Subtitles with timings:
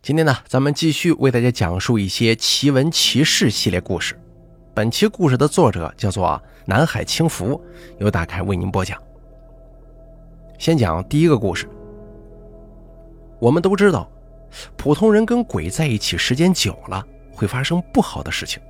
[0.00, 4.18] 今天呢，咱们继续为大家讲述一些奇闻奇事系列故事。
[4.72, 7.60] 本期故事的作者叫做南海清福，
[7.98, 8.96] 由大开为您播讲。
[10.56, 11.68] 先讲第一个故事。
[13.40, 14.10] 我们都知道，
[14.76, 18.62] 普通人跟鬼在一起时间久了会发生不好的事情，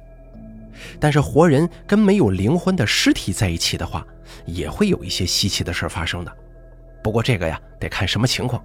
[0.99, 4.05] 但是活人跟没有灵魂的尸体在一起的话，
[4.47, 6.37] 也会有一些稀奇的事发生的。
[7.05, 8.65] 不过这个呀，得看什么情况。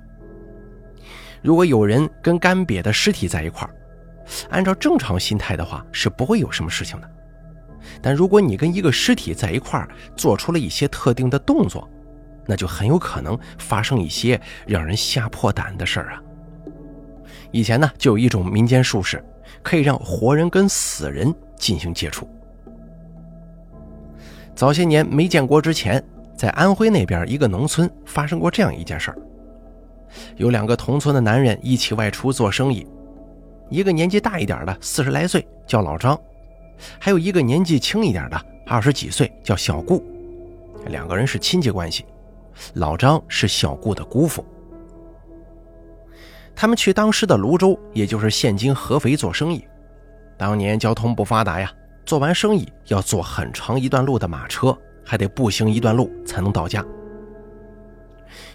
[1.43, 3.75] 如果有人跟干瘪的尸体在一块儿，
[4.49, 7.09] 按照正常心态的话是不会有什么事情的。
[8.01, 11.87] 但如果你跟一个尸体在一块儿做出了一些特定的动作，
[12.45, 16.23] 那就很有可能发生一些让人吓破胆的事儿啊。
[17.51, 19.23] 以前呢，就有一种民间术士，
[19.61, 22.27] 可以让活人跟死人进行接触。
[24.55, 26.01] 早些年没建国之前，
[26.37, 29.17] 在安徽那边一个农村发生过这样一件事儿。
[30.35, 32.85] 有两个同村的男人一起外出做生意，
[33.69, 36.19] 一个年纪大一点的四十来岁叫老张，
[36.99, 40.03] 还有一个年纪轻一点的二十几岁叫小顾，
[40.87, 42.05] 两个人是亲戚关系。
[42.75, 44.45] 老张是小顾的姑父。
[46.55, 49.65] 他们去当时的泸州，也就是现今合肥做生意。
[50.37, 51.71] 当年交通不发达呀，
[52.05, 56.85] 做完生意要坐很长一段路的马车，还得步行一段路才能到家。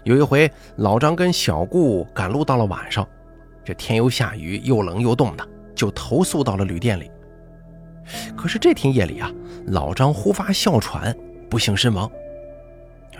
[0.05, 3.07] 有一回，老张跟小顾赶路到了晚上，
[3.65, 7.11] 这天又下雨，又冷又冻的，就投宿到了旅店里。
[8.37, 9.31] 可是这天夜里啊，
[9.67, 11.15] 老张忽发哮喘，
[11.51, 12.11] 不幸身亡。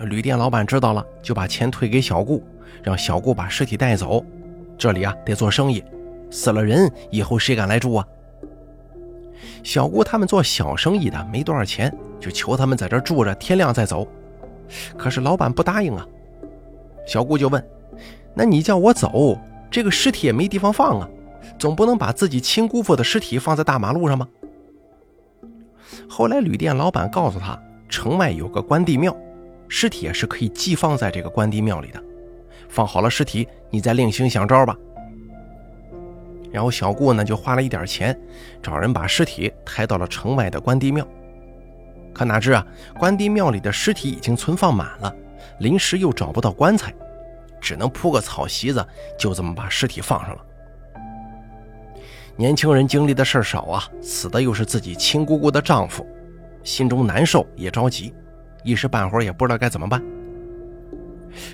[0.01, 2.43] 旅店老板知道了，就把钱退给小顾，
[2.81, 4.25] 让小顾把尸体带走。
[4.77, 5.83] 这里啊得做生意，
[6.31, 8.07] 死了人以后谁敢来住啊？
[9.61, 14.07] 小顾他们做小生意的没多少钱，就求他们在这住着，天亮再走。
[14.97, 16.07] 可是老板不答应啊。
[17.09, 17.67] 小顾就问
[18.37, 19.35] ：“那你叫我走，
[19.71, 21.09] 这个尸体也没地方放啊，
[21.57, 24.27] 总不能把自己亲姑父的尸体放在大马路上吗？”
[26.07, 29.17] 后来旅店老板告诉他，城外有个关帝庙，
[29.67, 31.99] 尸体是可以寄放在这个关帝庙里的。
[32.67, 34.77] 放好了尸体，你再另行想招吧。
[36.51, 38.15] 然后小顾呢就花了一点钱，
[38.61, 41.03] 找人把尸体抬到了城外的关帝庙。
[42.13, 42.63] 可哪知啊，
[42.99, 45.15] 关帝庙里的尸体已经存放满了。
[45.59, 46.93] 临时又找不到棺材，
[47.59, 48.85] 只能铺个草席子，
[49.17, 50.45] 就这么把尸体放上了。
[52.35, 56.07] 年轻人经历的事儿少啊，死的又是自己亲姑姑的丈夫，
[56.63, 58.13] 心中难受也着急，
[58.63, 60.01] 一时半会儿也不知道该怎么办。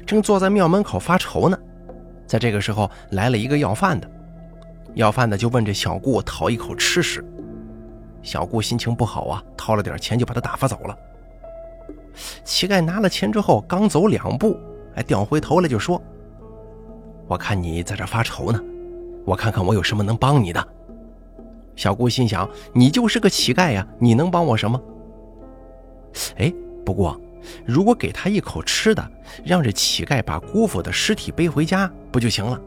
[0.05, 1.57] 正坐在庙门口发愁呢，
[2.27, 4.09] 在这个时候来了一个要饭的，
[4.93, 7.25] 要饭的就问这小顾讨一口吃食。
[8.21, 10.97] 小顾心情不好啊，掏了点钱就把他打发走了。
[12.43, 14.57] 乞丐拿了钱之后，刚走两步，
[14.95, 16.01] 哎，掉回头来就说
[17.27, 18.61] ：“我看你在这发愁呢，
[19.25, 20.67] 我看看我有什么能帮你的。”
[21.75, 24.81] 小姑心想：“你就是个乞丐呀，你能帮我什么？”
[26.37, 26.53] 哎，
[26.85, 27.19] 不过
[27.65, 29.05] 如果给他一口吃的，
[29.43, 32.59] 让这乞丐把姑父的尸体背回家，不就行了？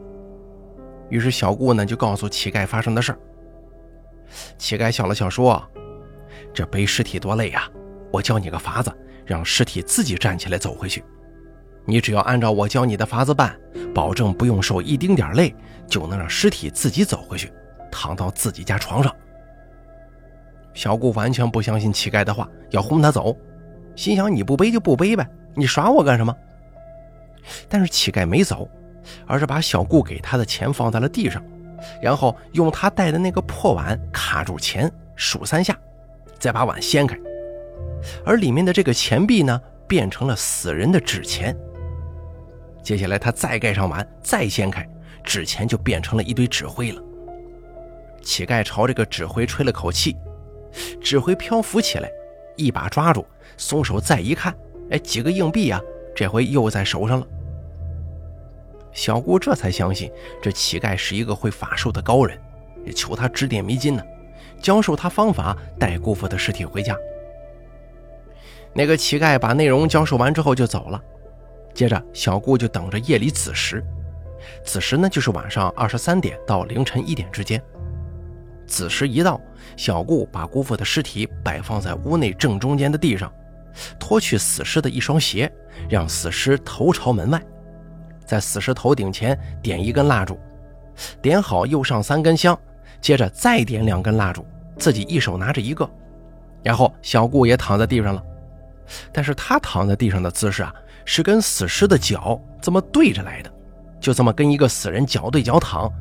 [1.09, 3.19] 于是小姑呢就告诉乞丐发生的事儿。
[4.59, 5.59] 乞丐笑了笑说
[6.53, 7.67] ：“这背尸体多累呀，
[8.11, 8.95] 我教你个法子。”
[9.29, 11.03] 让尸体自己站起来走回去，
[11.85, 13.55] 你只要按照我教你的法子办，
[13.93, 15.55] 保证不用受一丁点累，
[15.87, 17.53] 就能让尸体自己走回去，
[17.91, 19.15] 躺到自己家床上。
[20.73, 23.37] 小顾完全不相信乞丐的话，要轰他走，
[23.95, 25.23] 心想你不背就不背呗，
[25.53, 26.35] 你耍我干什么？
[27.67, 28.67] 但是乞丐没走，
[29.27, 31.39] 而是把小顾给他的钱放在了地上，
[32.01, 35.77] 然后用他带的那个破碗卡住钱，数三下，
[36.39, 37.15] 再把碗掀开。
[38.25, 41.55] 而里面的这个钱币呢，变成了死人的纸钱。
[42.81, 44.87] 接下来他再盖上碗，再掀开，
[45.23, 47.01] 纸钱就变成了一堆纸灰了。
[48.21, 50.15] 乞丐朝这个纸灰吹了口气，
[51.01, 52.09] 纸灰漂浮起来，
[52.55, 53.25] 一把抓住，
[53.57, 54.55] 松手再一看，
[54.91, 55.79] 哎，几个硬币啊，
[56.15, 57.27] 这回又在手上了。
[58.91, 60.11] 小姑这才相信
[60.41, 62.37] 这乞丐是一个会法术的高人，
[62.95, 64.03] 求他指点迷津呢，
[64.61, 66.95] 教授他方法带姑父的尸体回家。
[68.79, 71.03] 那个乞丐把内容教授完之后就走了，
[71.73, 73.83] 接着小顾就等着夜里子时，
[74.63, 77.61] 子时呢就是晚上二十三点到凌晨一点之间。
[78.65, 79.37] 子时一到，
[79.75, 83.29] 小顾把姑父的尸体摆放在屋内正中间的地上，
[83.99, 85.51] 脱去死尸的一双鞋，
[85.89, 87.43] 让死尸头朝门外，
[88.25, 90.39] 在死尸头顶前点一根蜡烛，
[91.21, 92.57] 点好又上三根香，
[93.01, 94.45] 接着再点两根蜡烛，
[94.77, 95.85] 自己一手拿着一个，
[96.63, 98.23] 然后小顾也躺在地上了。
[99.11, 100.73] 但是他躺在地上的姿势啊，
[101.05, 103.51] 是跟死尸的脚这么对着来的，
[103.99, 105.91] 就这么跟一个死人脚对脚躺，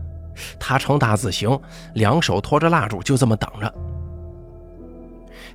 [0.58, 1.58] 他呈大字形，
[1.94, 3.74] 两手托着蜡烛，就这么等着。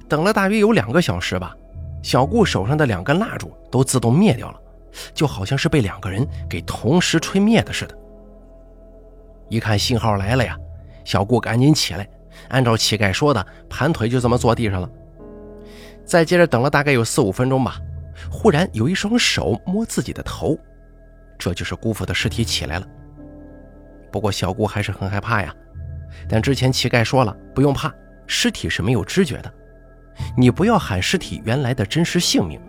[0.09, 1.56] 等了大约有两个小时吧，
[2.01, 4.59] 小顾手上的两根蜡烛都自动灭掉了，
[5.13, 7.97] 就好像是被两个人给同时吹灭的似的。
[9.50, 10.57] 一看信号来了呀，
[11.06, 12.07] 小顾赶紧起来，
[12.50, 14.89] 按照乞丐说的，盘腿就这么坐地上了。
[16.05, 17.79] 再接着等了大概有四五分钟吧，
[18.29, 20.57] 忽然有一双手摸自己的头，
[21.38, 22.88] 这就是姑父的尸体起来了。
[24.11, 25.53] 不过小姑还是很害怕呀，
[26.29, 27.91] 但之前乞丐说了，不用怕，
[28.27, 29.51] 尸体是没有知觉的。
[30.38, 32.61] 你不要喊尸体原来的真实姓名，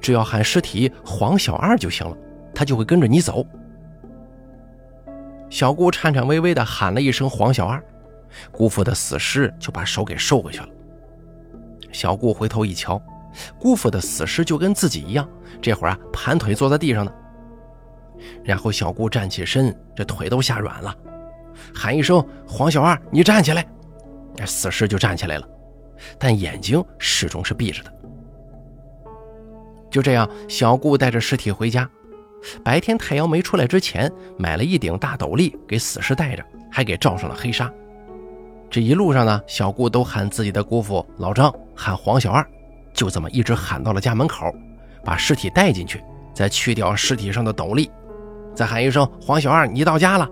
[0.00, 2.16] 只要喊尸体黄小二就行了，
[2.54, 3.46] 他就会跟着你走。
[5.48, 7.82] 小姑颤颤巍巍地喊了一声“黄小二”，
[8.52, 10.68] 姑父的死尸就把手给收回去了。
[11.92, 13.00] 小顾回头一瞧，
[13.58, 15.28] 姑父的死尸就跟自己一样，
[15.60, 17.12] 这会儿啊盘腿坐在地上呢。
[18.44, 20.94] 然后小顾站起身，这腿都吓软了，
[21.74, 23.66] 喊一声“黄小二，你站起来”，
[24.46, 25.48] 死尸就站起来了。
[26.18, 27.92] 但眼睛始终是闭着的。
[29.90, 31.88] 就这样，小顾带着尸体回家。
[32.64, 37.70] 白天太阳没出来之前，买了一顶大斗笠给死尸戴着，还给罩上了黑纱。
[38.70, 42.46] 这一路上呢，小顾都喊自己的姑父老张，喊黄小二，
[42.94, 44.46] 就这么一直喊到了家门口，
[45.04, 46.00] 把尸体带进去，
[46.32, 47.90] 再去掉尸体上的斗笠，
[48.54, 50.28] 再喊一声“黄小二，你到家了”，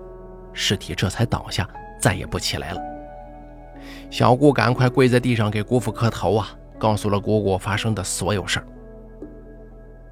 [0.55, 1.69] 尸体这才倒下，
[2.00, 2.81] 再也不起来了。
[4.08, 6.49] 小姑赶快跪在地上给姑父磕头啊，
[6.79, 8.67] 告诉了姑姑发生的所有事儿。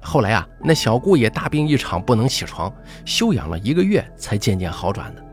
[0.01, 2.73] 后来啊，那小姑也大病一场，不能起床，
[3.05, 5.23] 休养了一个月才渐渐好转的。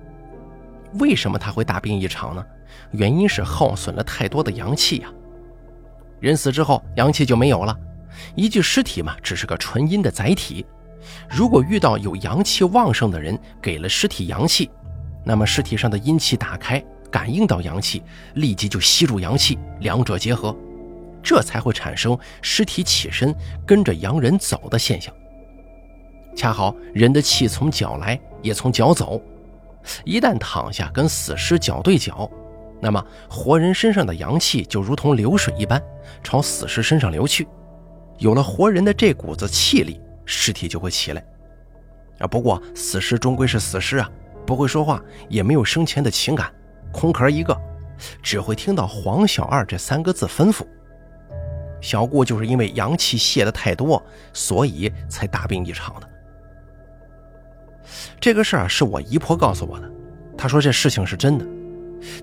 [0.99, 2.45] 为什么他会大病一场呢？
[2.93, 5.13] 原因是耗损了太多的阳气呀。
[6.21, 7.77] 人死之后，阳气就没有了，
[8.35, 10.65] 一具尸体嘛，只是个纯阴的载体。
[11.29, 14.71] 如果遇到有阳气旺盛的人，给了尸体阳气，
[15.25, 16.83] 那么尸体上的阴气打开。
[17.11, 18.03] 感应到阳气，
[18.35, 20.53] 立即就吸入阳气，两者结合，
[21.23, 23.33] 这才会产生尸体起身
[23.65, 25.15] 跟着阳人走的现象。
[26.35, 29.23] 恰好人的气从脚来，也从脚走，
[30.05, 32.31] 一旦躺下跟死尸脚对脚，
[32.81, 35.83] 那么活人身上的阳气就如同流水一般
[36.23, 37.47] 朝死尸身上流去。
[38.19, 41.25] 有了活人的这股子气力，尸体就会起来。
[42.19, 44.09] 啊，不过死尸终归是死尸啊，
[44.47, 46.53] 不会说话，也没有生前的情感。
[46.93, 47.61] 空壳一个，
[48.23, 50.65] 只会听到“黄小二”这三个字吩咐。
[51.81, 54.01] 小顾就是因为阳气泄的太多，
[54.33, 56.09] 所以才大病一场的。
[58.21, 59.91] 这个事儿是我姨婆告诉我的，
[60.37, 61.47] 她说这事情是真的。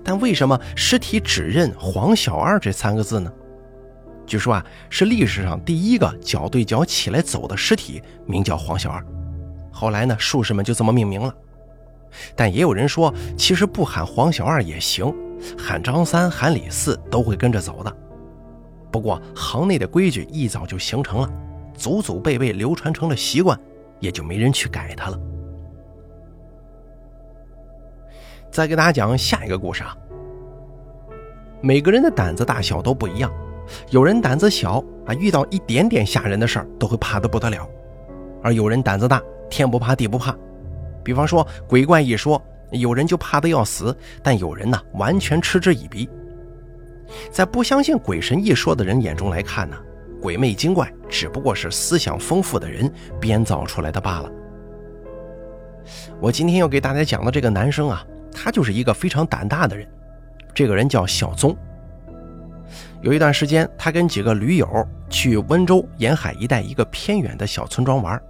[0.04, 3.32] 但为什么尸体只认“黄小二”这三个字呢？
[4.24, 9.04] 据说啊，是历史上第一个脚对脚起来走的尸体，名叫黄小二。
[9.72, 11.34] 后来呢，术士们就这么命名了。
[12.36, 15.12] 但也有人说，其实不喊黄小二也行，
[15.58, 17.96] 喊张三、喊李四都会跟着走的。
[18.92, 21.28] 不过行内的规矩一早就形成了，
[21.74, 23.58] 祖祖辈辈流传成了习惯，
[23.98, 25.18] 也就没人去改它了。
[28.52, 29.96] 再给大家讲下一个故事啊。
[31.62, 33.32] 每个人的胆子大小都不一样，
[33.88, 37.66] 有人胆子小啊，遇到一点点吓人的事儿都会怕得不得了；
[38.42, 40.36] 而有人胆子大，天不怕地不怕。
[41.02, 42.40] 比方说鬼怪一说，
[42.72, 46.06] 有人就怕得要死，但有人呢完全嗤之以鼻。
[47.30, 49.76] 在不相信鬼神一说的人眼中来看呢，
[50.20, 54.30] 鬼魅精怪只不过是思想丰富的人编造出来的罢了。
[56.20, 59.86] 我今天要给大家讲的这个男生啊，他就是一个非常胆大的人。
[60.54, 61.56] 这个人叫小宗。
[63.00, 64.68] 有一段时间，他跟几个驴友
[65.10, 68.20] 去温州沿海一带一个偏远的小村庄玩。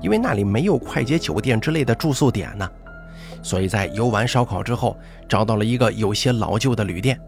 [0.00, 2.70] 因为那里没有快捷酒店之类的住宿点呢，
[3.42, 4.96] 所以在游玩烧烤之后，
[5.28, 7.18] 找到了一个有些老旧的旅店，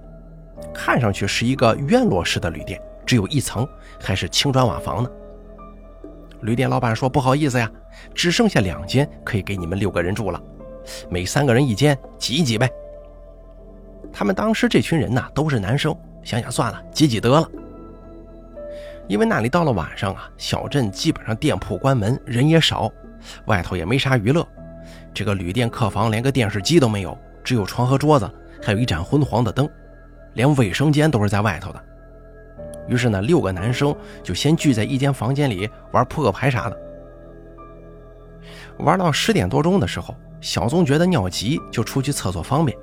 [0.73, 3.67] 看上去是一个院落式的旅店，只有一层，
[4.01, 5.11] 还是青砖瓦房呢。
[6.43, 7.71] 旅店老板说：“不好意思呀，
[8.15, 10.41] 只剩下两间可以给你们六个人住了，
[11.09, 12.71] 每三个人一间，挤一挤呗。”
[14.13, 17.49] 他们当时这群人呐都是男生，想想算了，挤挤得了。
[19.07, 22.91] 因为那里到了晚上啊，小镇基本上店铺关门，人也少，
[23.47, 24.47] 外头也没啥娱乐。
[25.13, 28.31] 这个旅店客房连个电视机都没有，只有床和桌子，
[28.63, 29.69] 还有一盏昏黄的灯，
[30.35, 31.85] 连卫生间都是在外头的。
[32.89, 36.77] 于是呢，六个男生就先聚在一间房间里玩扑克牌啥的。
[38.79, 42.77] 玩到十点多钟的时候，小宗觉得尿急，就出去厕所方便。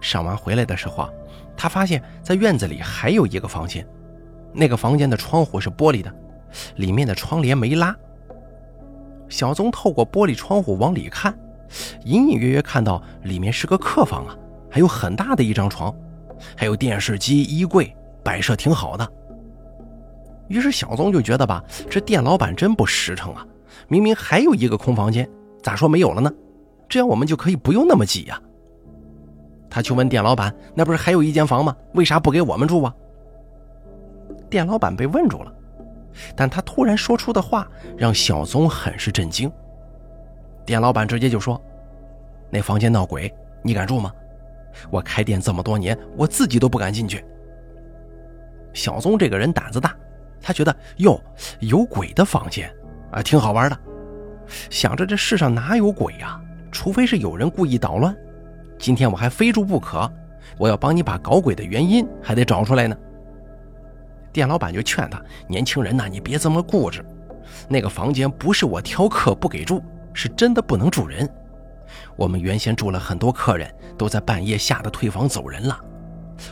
[0.00, 1.10] 上完回来的时候啊，
[1.56, 3.86] 他发现在院子里还有一个房间。
[4.52, 6.12] 那个房间的窗户是玻璃的，
[6.76, 7.94] 里面的窗帘没拉。
[9.28, 11.36] 小宗透过玻璃窗户往里看，
[12.04, 14.36] 隐隐约约看到里面是个客房啊，
[14.70, 15.94] 还有很大的一张床，
[16.56, 17.94] 还有电视机、衣柜，
[18.24, 19.12] 摆设挺好的。
[20.48, 23.44] 于是小宗就觉得吧，这店老板真不实诚啊！
[23.88, 25.28] 明明还有一个空房间，
[25.62, 26.32] 咋说没有了呢？
[26.88, 28.40] 这样我们就可以不用那么挤呀。
[29.68, 31.76] 他去问店老板：“那不是还有一间房吗？
[31.94, 32.94] 为啥不给我们住啊？”
[34.48, 35.52] 店老板被问住了，
[36.34, 39.50] 但他突然说出的话让小宗很是震惊。
[40.64, 41.60] 店老板直接就说
[42.48, 44.12] ：“那房间闹鬼，你敢住吗？
[44.90, 47.24] 我开店这么多年，我自己都不敢进去。”
[48.72, 49.94] 小宗这个人胆子大，
[50.40, 51.20] 他觉得哟，
[51.60, 52.72] 有鬼的房间
[53.10, 53.78] 啊，挺好玩的。
[54.70, 56.40] 想着这世上哪有鬼呀？
[56.70, 58.14] 除非是有人故意捣乱。
[58.78, 60.10] 今天我还非住不可，
[60.58, 62.96] 我要帮你把搞鬼的原因还得找出来呢。
[64.32, 67.04] 店老板就劝他：“年轻人呐，你别这么固执。
[67.68, 69.82] 那个房间不是我挑客不给住，
[70.12, 71.28] 是真的不能住人。
[72.16, 75.80] 我们原先住了很多客人，都在半夜吓得退房走人了。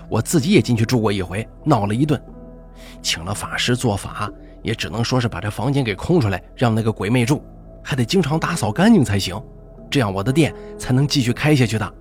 [0.09, 2.19] 我自己也进去住过一回，闹了一顿，
[3.03, 4.31] 请了法师做法，
[4.63, 7.45] 也只能说是把这房间给空出来，让那个鬼魅住，
[7.83, 9.39] 还得经常打扫干净才行，
[9.95, 11.95] 这样我的店才能继续开下去的。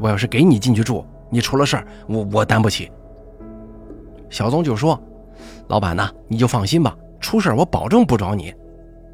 [0.00, 2.90] 我要是给你进去住，你出了事儿，我我担不起。”
[4.28, 5.00] 小宗就说
[5.70, 8.52] ：“老板呐，你就放心吧，出事我保证不找你。”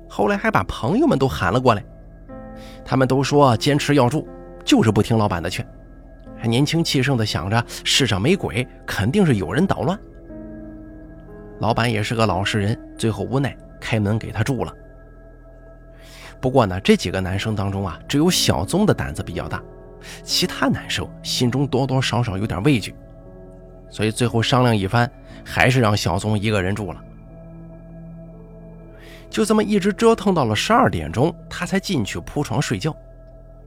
[0.09, 1.85] 后来还把朋友们都喊了过来，
[2.83, 4.27] 他们都说坚持要住，
[4.65, 5.63] 就是不听老板的劝，
[6.35, 9.99] 还年轻气盛的想着世上没鬼，肯定是有人捣乱。
[11.59, 14.75] 老板也是个老实人，最后无奈开门给他住了。
[16.43, 19.63] 不过呢，这几个男生当中啊，只有小宗的胆子比较大，
[20.25, 22.93] 其他男生心中多多少少有点畏惧。
[23.89, 25.09] 所以最后商量一番，
[25.45, 27.01] 还是让小宗一个人住了。
[29.31, 32.95] 就这么一直折腾到了十二点钟，他才进去铺床睡觉。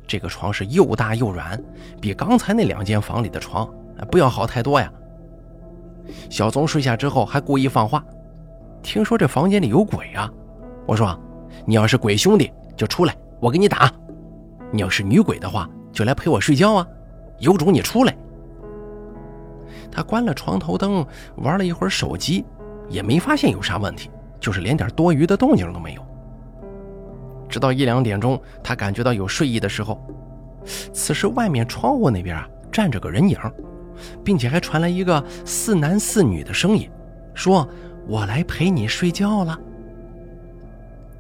[0.06, 1.58] 这个床是又大又软，
[2.02, 3.74] 比刚才那两间房里的床
[4.12, 4.92] 不要好太多呀。
[6.30, 8.04] 小宗睡下之后还故意放话
[8.84, 10.30] ：“听说这房间里有鬼啊！
[10.86, 11.18] 我说，
[11.66, 13.88] 你要是鬼兄弟就出来，我给你打；
[14.72, 16.88] 你要是女鬼的话，就来陪我睡觉啊！
[17.40, 18.16] 有种你出来！”
[19.92, 21.06] 他关了床头灯，
[21.38, 22.46] 玩了一会儿手机，
[22.90, 26.02] 也没发现有啥问题，就是连点多余的动静都没有。
[27.48, 30.02] 直到一两点钟，他感觉到有睡意的时候，
[30.92, 33.38] 此时外面窗户那边啊站着个人影，
[34.24, 36.90] 并且还传来一个似男似女的声音，
[37.34, 37.68] 说
[38.08, 39.58] ：“我来陪你睡觉了。”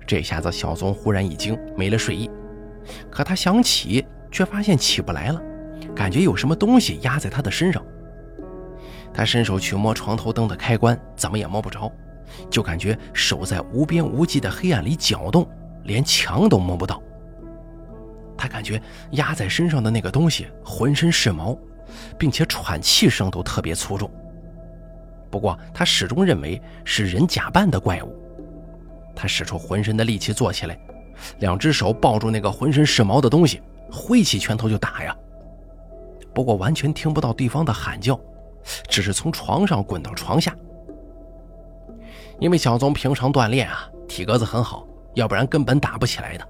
[0.07, 2.29] 这下子小宗忽然一惊，没了睡意，
[3.09, 5.41] 可他想起却发现起不来了，
[5.95, 7.83] 感觉有什么东西压在他的身上。
[9.13, 11.91] 他伸手去摸床头灯的开关，怎么也摸不着，
[12.49, 15.47] 就感觉手在无边无际的黑暗里搅动，
[15.83, 17.01] 连墙都摸不到。
[18.37, 18.81] 他感觉
[19.11, 21.57] 压在身上的那个东西浑身是毛，
[22.19, 24.11] 并且喘气声都特别粗重。
[25.31, 28.24] 不过他始终认为是人假扮的怪物。
[29.15, 30.77] 他使出浑身的力气坐起来，
[31.39, 35.15] 两只手抱住那个浑身是毛的东西，挥起拳头就打呀。
[36.33, 38.19] 不过完全听不到对方的喊叫。
[38.89, 40.51] 只是从床上滚到床下，
[42.39, 46.47] 因为小宗平常锻炼啊，体格子很好，要不然根本打不起来的。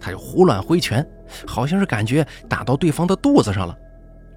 [0.00, 1.06] 他就胡乱挥拳，
[1.46, 3.76] 好像是感觉打到对方的肚子上了。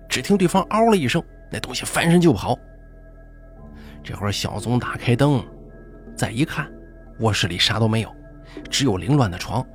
[0.09, 2.59] 只听对方嗷了一声，那东西翻身就跑。
[4.03, 5.41] 这会儿小宗打开灯，
[6.17, 6.69] 再一看，
[7.23, 8.15] 卧室里啥都没有，
[8.69, 9.65] 只有凌乱的床。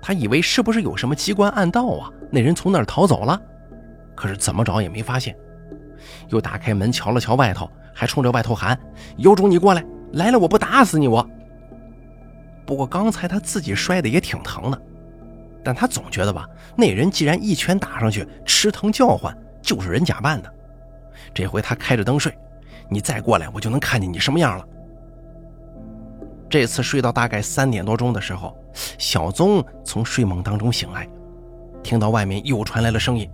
[0.00, 2.08] 他以为是不是有什么机关暗道啊？
[2.30, 3.40] 那人从那儿逃走了，
[4.14, 5.36] 可是怎么找也没发现。
[6.28, 8.78] 又打开门瞧了瞧外头，还冲着外头喊
[9.18, 9.84] ：“有种你过来！
[10.12, 11.28] 来了我不打死你我！”
[12.64, 14.80] 不过刚才他自己摔的也挺疼的，
[15.64, 20.54] 但他总觉得吧，那人既然一拳打上去吃疼叫唤，就是人假扮的。
[21.34, 22.32] 这回他开着灯睡，
[22.88, 24.64] 你再过来我就能看见你什么样了。
[26.50, 28.56] 这次睡到大概三点多钟的时候，
[28.98, 31.08] 小宗从睡梦当中醒来，
[31.82, 33.28] 听到外面又传来了声音，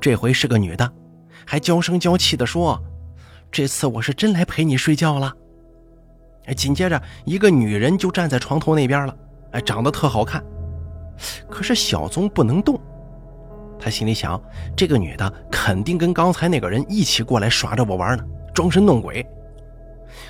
[0.00, 0.90] 这回是个女的。
[1.46, 2.82] 还娇声娇气地说
[3.52, 5.32] ：“这次我是真来陪你睡觉了。”，
[6.56, 9.16] 紧接着一个女人就站在床头那边了，
[9.52, 10.44] 哎，长得特好看。
[11.48, 12.80] 可是小宗不能动，
[13.78, 14.42] 他心里想：
[14.76, 19.24] 这个女的肯定跟刚才那个人一起过来耍着我玩呢，装神弄鬼。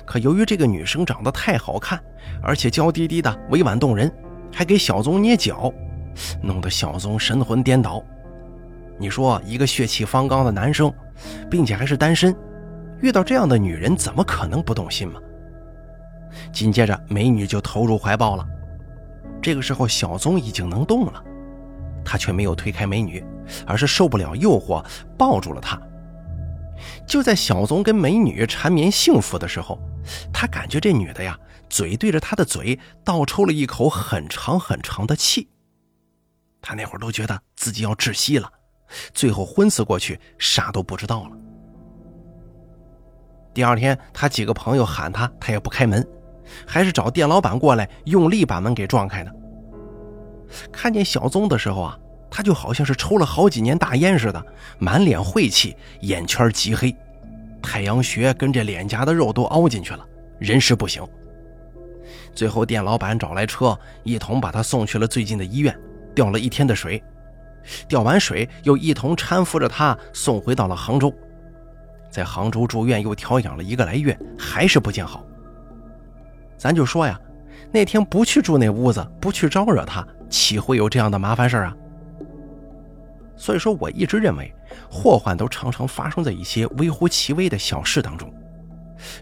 [0.05, 1.99] 可由于这个女生长得太好看，
[2.41, 4.11] 而且娇滴滴的委婉动人，
[4.53, 5.73] 还给小宗捏脚，
[6.41, 8.03] 弄得小宗神魂颠倒。
[8.99, 10.91] 你说一个血气方刚的男生，
[11.49, 12.35] 并且还是单身，
[13.01, 15.19] 遇到这样的女人，怎么可能不动心嘛？
[16.51, 18.45] 紧接着，美女就投入怀抱了。
[19.41, 21.23] 这个时候小宗已经能动了，
[22.03, 23.23] 他却没有推开美女，
[23.65, 24.83] 而是受不了诱惑，
[25.17, 25.79] 抱住了她。
[27.07, 29.79] 就在小宗跟美女缠绵幸福的时候，
[30.33, 31.37] 他感觉这女的呀，
[31.69, 35.47] 嘴对着他的嘴倒抽了一口很长很长的气。
[36.61, 38.51] 他那会儿都觉得自己要窒息了，
[39.13, 41.31] 最后昏死过去，啥都不知道了。
[43.53, 46.05] 第二天，他几个朋友喊他，他也不开门，
[46.65, 49.35] 还是找店老板过来，用力把门给撞开的。
[50.71, 51.97] 看见小宗的时候啊。
[52.37, 54.45] 他就好像是抽了好几年大烟似的，
[54.77, 56.95] 满脸晦气，眼圈极黑，
[57.63, 60.05] 太阳穴跟这脸颊的肉都凹进去了，
[60.37, 61.03] 人事不行。
[62.35, 65.75] 最后店老板找来车，一同把他送去了最近的医院，
[66.13, 67.03] 吊了一天的水，
[67.87, 71.11] 吊完水又一同搀扶着他送回到了杭州，
[72.11, 75.25] 在杭州住院又调养了一个来月，还是不见好。
[76.55, 77.19] 咱就说呀，
[77.71, 81.75] 那天不去住那屋子，不去招惹他，岂会有这样的麻烦事啊？
[83.37, 84.51] 所以说，我一直认为，
[84.89, 88.33] 祸患都常常发生在一些微乎其微的小事当中。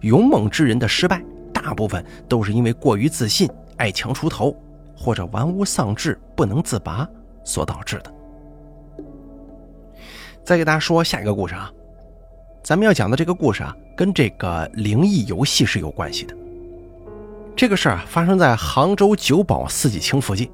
[0.01, 1.21] 勇猛之人的失败，
[1.53, 4.55] 大部分都是因为过于自信、爱强出头，
[4.95, 7.07] 或者玩物丧志、不能自拔
[7.43, 8.13] 所导致的。
[10.45, 11.69] 再给大家说下一个故事啊，
[12.63, 16.33] 咱们要讲的这个故事啊，跟这个灵异游戏是有关系的。
[17.53, 20.49] 这个事儿啊，发生在杭州九堡四季青附近，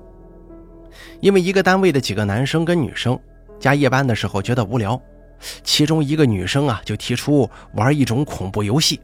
[1.19, 3.19] 因为一个单位的几个男生跟女生。
[3.61, 4.99] 加夜班的时候觉得无聊，
[5.63, 8.99] 其中一个女生啊就提出玩一种恐怖游戏。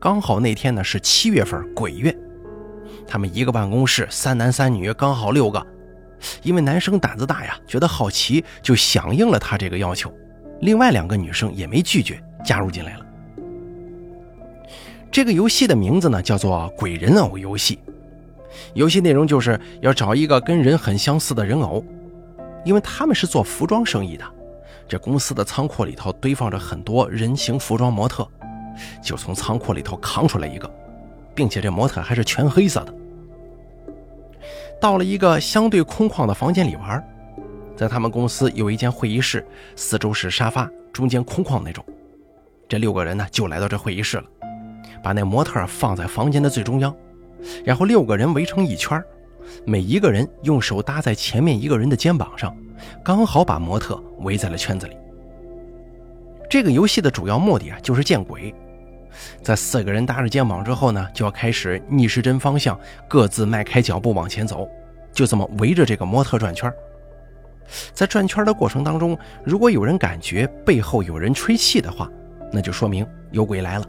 [0.00, 2.14] 刚好那天呢是七月份鬼月，
[3.06, 5.64] 他们一个办公室三男三女刚好六个，
[6.42, 10.12] 因为男生胆子大呀，觉得好奇就响应了他这个要求。
[10.60, 13.06] 另外两个女生也没拒绝，加入进来了。
[15.12, 17.78] 这个游戏的名字呢叫做鬼人偶游戏，
[18.74, 21.84] 游戏内容就是要找一个跟人很相似的人偶。
[22.64, 24.24] 因为他们是做服装生意的，
[24.88, 28.26] 这公司的仓库里头堆放着很多人形服装模特，
[29.02, 30.70] 就从仓库里头扛出来一个，
[31.34, 32.94] 并且这模特还是全黑色的。
[34.80, 37.02] 到了一个相对空旷的房间里玩，
[37.76, 41.84] 在他们公司有一间会议室，四周是沙发，中间空旷那种。
[42.68, 44.24] 这六个人呢就来到这会议室了，
[45.02, 46.94] 把那模特放在房间的最中央，
[47.64, 49.02] 然后六个人围成一圈
[49.64, 52.54] 每一个人用手搭在前面一个人的肩膀上，
[53.02, 54.96] 刚好把模特围在了圈子里。
[56.48, 58.54] 这个游戏的主要目的啊，就是见鬼。
[59.42, 64.68] 在四个人搭着肩膀之后呢，就要开始逆时针方向，各自迈开脚步往前走，
[65.12, 66.72] 就这么围着这个模特转圈。
[67.92, 72.10] 在转圈的过程当中，如果有人感觉背后有人吹气的话，
[72.52, 73.86] 那就说明有鬼来了。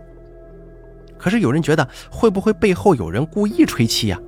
[1.18, 4.20] 可是有人觉得，会不会背后有人故意吹气呀？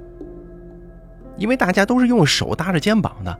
[1.37, 3.39] 因为大家都是用手搭着肩膀的，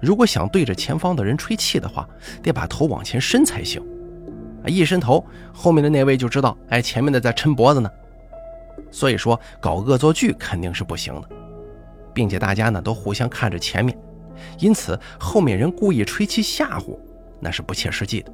[0.00, 2.08] 如果想对着前方的人吹气的话，
[2.42, 3.82] 得把头往前伸才行。
[4.66, 7.90] 一伸头，后面的那位就知道，哎，前面的在抻脖子呢。
[8.90, 11.28] 所以说，搞恶作剧肯定是不行的，
[12.12, 13.98] 并且大家呢都互相看着前面，
[14.58, 16.98] 因此后面人故意吹气吓唬，
[17.40, 18.32] 那是不切实际的。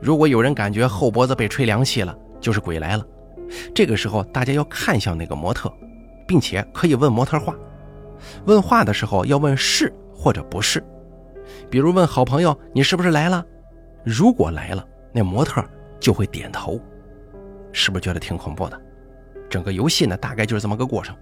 [0.00, 3.06] 如果有人感觉后脖子被吹凉气了，就是鬼来了。
[3.74, 5.72] 这个时候，大家要看向那个模特。
[6.28, 7.56] 并且可以问模特话，
[8.46, 10.82] 问话的时候要问是或者不是，
[11.70, 13.44] 比如问好朋友你是不是来了？
[14.04, 15.64] 如果来了，那模特
[16.00, 16.80] 就会点头，
[17.72, 18.80] 是不是觉得挺恐怖的？
[19.50, 21.16] 整个游戏呢，大概就是这么个过程。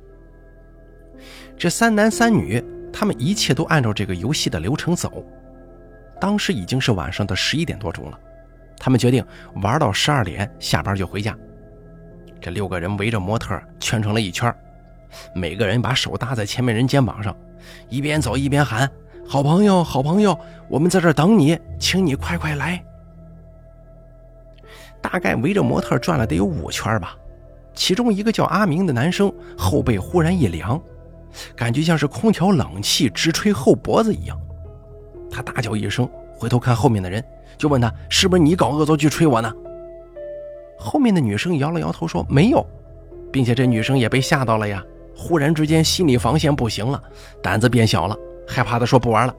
[1.56, 5.24] 这三男三女，他们一切都按照这个游戏的流程走。
[6.20, 8.18] 当时已经是晚上的十一点多钟了，
[8.78, 9.24] 他们决定
[9.62, 11.36] 玩到十二点下班就回家。
[12.40, 14.54] 这六个人围着模特圈成了一圈。
[15.34, 17.34] 每个人把手搭在前面人肩膀上，
[17.88, 18.90] 一边走一边喊
[19.26, 20.38] ：“好朋友，好朋友，
[20.68, 22.82] 我们在这等你，请你快快来。”
[25.00, 27.16] 大概围着模特转了得有五圈吧。
[27.74, 30.80] 其中一个叫阿明的男生后背忽然一凉，
[31.54, 34.40] 感觉像是空调冷气直吹后脖子一样。
[35.30, 37.22] 他大叫一声，回头看后面的人，
[37.58, 39.52] 就问他：“是不是你搞恶作剧吹我呢？”
[40.78, 42.66] 后面的女生摇了摇头说：“没有。”
[43.32, 44.82] 并且这女生也被吓到了呀。
[45.16, 47.02] 忽然之间，心理防线不行了，
[47.42, 49.34] 胆子变小了，害怕的说不玩了。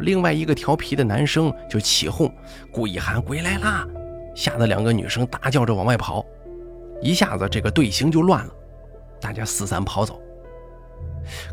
[0.00, 2.32] 另外一个调皮的男生就起哄，
[2.72, 3.86] 故意喊“鬼来啦”，
[4.34, 6.24] 吓得两个女生大叫着往外跑，
[7.02, 8.52] 一下子这个队形就乱了，
[9.20, 10.20] 大家四散跑走。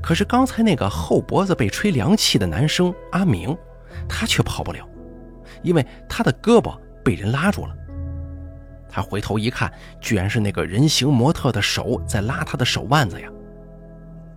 [0.02, 3.58] 可是刚才那个后脖子被吹凉气的男生阿明，
[4.08, 4.88] 他却跑不了，
[5.64, 7.76] 因为他的胳膊被人拉住了。
[8.96, 13.28] 他回头一看，居然是那个人形模特的手在拉他的手腕子呀！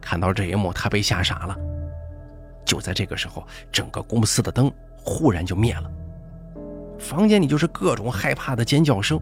[0.00, 1.56] 看到这一幕，他被吓傻了。
[2.64, 5.88] 就在这个时候，整个公司的灯忽然就灭了，
[6.98, 9.16] 房间里就是各种害怕的尖叫声。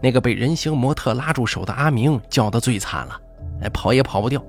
[0.00, 3.20] 那个被人形模特拉住手的阿明叫得最惨了，
[3.60, 4.44] 哎，跑也跑不掉，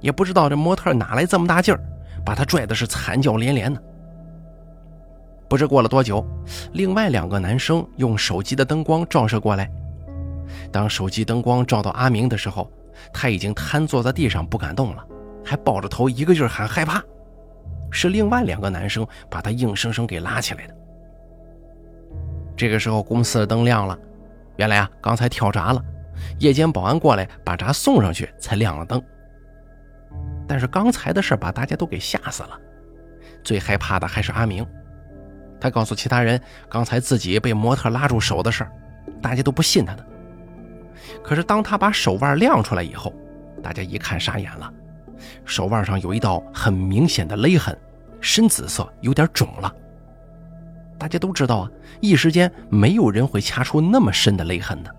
[0.00, 1.80] 也不知道这模特哪来这么大劲儿，
[2.26, 3.80] 把他拽的是惨叫连连的。
[5.48, 6.24] 不知过了多久，
[6.72, 9.70] 另外两个男生用手机的灯光照射过来，
[10.72, 12.70] 当手机灯光照到阿明的时候，
[13.12, 15.06] 他已经瘫坐在地上不敢动了，
[15.44, 17.02] 还抱着头一个劲儿喊害怕。
[17.90, 20.74] 是另外两个男生把他硬生生给拉起来的。
[22.56, 23.96] 这个时候，公司的灯亮了。
[24.56, 25.80] 原来啊，刚才跳闸了，
[26.38, 29.00] 夜间保安过来把闸送上去，才亮了灯。
[30.48, 32.58] 但是刚才的事把大家都给吓死了，
[33.44, 34.66] 最害怕的还是阿明。
[35.64, 38.66] 他告诉其他人，刚才自己被模特拉住手的事
[39.22, 40.06] 大家都不信他的。
[41.22, 43.10] 可是当他把手腕亮出来以后，
[43.62, 44.70] 大家一看傻眼了，
[45.46, 47.74] 手腕上有一道很明显的勒痕，
[48.20, 49.74] 深紫色，有点肿了。
[50.98, 51.70] 大家都知道啊，
[52.02, 54.94] 一时间没有人会掐出那么深的勒痕的。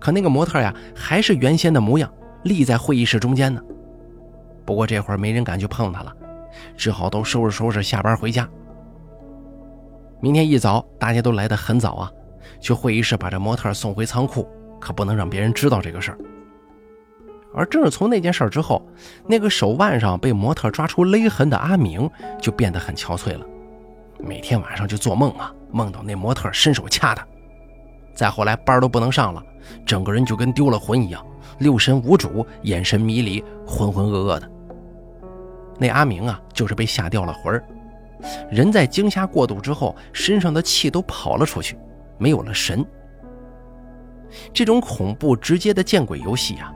[0.00, 2.10] 可那个模特呀，还是原先的模样，
[2.44, 3.60] 立在会议室中间呢。
[4.64, 6.16] 不过这会儿没人敢去碰他了，
[6.78, 8.48] 只好都收拾收拾下班回家。
[10.20, 12.10] 明天一早，大家都来得很早啊，
[12.60, 14.48] 去会议室把这模特送回仓库，
[14.80, 16.18] 可不能让别人知道这个事儿。
[17.54, 18.86] 而正是从那件事之后，
[19.26, 22.08] 那个手腕上被模特抓出勒痕的阿明
[22.40, 23.46] 就变得很憔悴了。
[24.18, 27.26] 每天晚上就做梦啊，梦到那模特伸手掐他。
[28.14, 29.42] 再后来班都不能上了，
[29.84, 31.24] 整个人就跟丢了魂一样，
[31.58, 34.50] 六神无主，眼神迷离，浑浑噩噩的。
[35.78, 37.62] 那阿明啊，就是被吓掉了魂儿，
[38.50, 41.78] 人在惊吓过度之后，身上的气都跑了出去，
[42.18, 42.84] 没有了神。
[44.52, 46.72] 这种恐怖直接的见鬼游戏啊，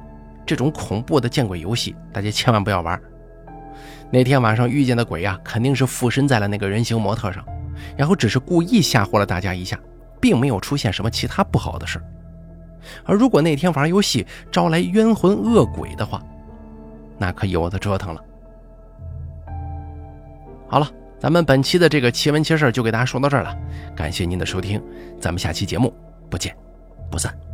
[0.46, 3.00] 这种恐怖的见鬼游戏，大家千万不要玩。
[4.10, 7.44] 那天晚上遇见的鬼呀，肯定是附身在了那个人形模特上，
[7.96, 9.78] 然后只是故意吓唬了大家一下，
[10.20, 12.00] 并没有出现什么其他不好的事。
[13.04, 16.22] 而如果那天玩游戏招来冤魂恶鬼的话，
[17.18, 18.24] 那可有的折腾了。
[20.66, 23.54] 好了，咱们本期的这个奇闻奇事就给大家说到这儿了，
[23.94, 24.82] 感谢您的收听，
[25.20, 25.92] 咱们下期节目
[26.30, 26.56] 不见
[27.10, 27.49] 不散。